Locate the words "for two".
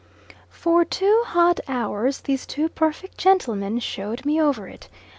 0.49-1.21